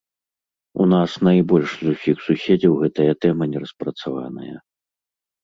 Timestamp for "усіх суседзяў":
1.97-2.73